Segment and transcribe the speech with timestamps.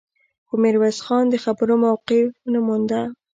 [0.47, 3.01] خو ميرويس خان د خبرو موقع ونه مونده.